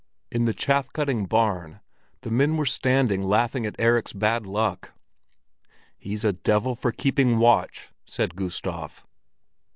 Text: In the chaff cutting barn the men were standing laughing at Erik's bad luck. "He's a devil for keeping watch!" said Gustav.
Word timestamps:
In 0.31 0.45
the 0.45 0.53
chaff 0.55 0.91
cutting 0.93 1.27
barn 1.27 1.79
the 2.21 2.31
men 2.31 2.57
were 2.57 2.65
standing 2.65 3.21
laughing 3.21 3.67
at 3.67 3.75
Erik's 3.77 4.13
bad 4.13 4.47
luck. 4.47 4.93
"He's 5.95 6.25
a 6.25 6.33
devil 6.33 6.73
for 6.73 6.91
keeping 6.91 7.37
watch!" 7.37 7.89
said 8.03 8.35
Gustav. 8.35 9.05